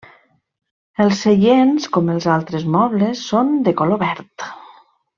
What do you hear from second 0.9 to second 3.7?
Els seients, com els altres mobles, són